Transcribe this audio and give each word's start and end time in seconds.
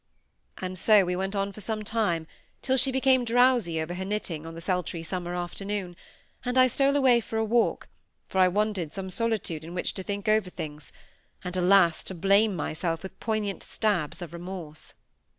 And 0.57 0.79
so 0.79 1.05
we 1.05 1.15
went 1.15 1.35
on 1.35 1.51
for 1.53 1.61
some 1.61 1.83
time, 1.83 2.25
till 2.63 2.75
she 2.75 2.91
became 2.91 3.23
drowsy 3.23 3.79
over 3.79 3.93
her 3.93 4.03
knitting, 4.03 4.47
on 4.47 4.55
the 4.55 4.59
sultry 4.61 5.03
summer 5.03 5.35
afternoon; 5.35 5.95
and 6.43 6.57
I 6.57 6.65
stole 6.65 6.95
away 6.95 7.19
for 7.19 7.37
a 7.37 7.45
walk, 7.45 7.87
for 8.27 8.39
I 8.39 8.47
wanted 8.47 8.93
some 8.93 9.11
solitude 9.11 9.63
in 9.63 9.75
which 9.75 9.93
to 9.93 10.01
think 10.01 10.27
over 10.27 10.49
things, 10.49 10.91
and, 11.43 11.55
alas! 11.55 12.03
to 12.05 12.15
blame 12.15 12.55
myself 12.55 13.03
with 13.03 13.19
poignant 13.19 13.61
stabs 13.61 14.23
of 14.23 14.33
remorse. 14.33 14.95